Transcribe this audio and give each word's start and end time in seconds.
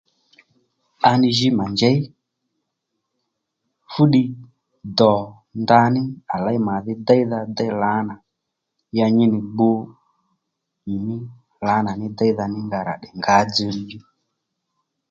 À 1.09 1.11
nì 1.21 1.29
jǐ 1.37 1.47
mà 1.57 1.65
njěy 1.73 1.97
fú 3.91 4.01
ddiy 4.07 4.27
dò 4.97 5.13
ndaní 5.61 6.01
à 6.33 6.35
léy 6.45 6.59
mà 6.67 6.73
dhí 6.85 6.93
déydha 7.07 7.39
déy 7.57 7.71
lǎnà 7.81 8.15
ya 8.97 9.05
nyi 9.15 9.25
nì 9.33 9.39
gbu 9.53 9.69
nyìmí 10.85 11.17
lǎ 11.67 11.75
nà 11.85 11.91
ní 11.99 12.07
déydha 12.17 12.45
ra 12.87 12.95
dey 13.01 13.15
ngǎ 13.19 13.35
dzilíy 13.53 13.83
djú 13.87 13.99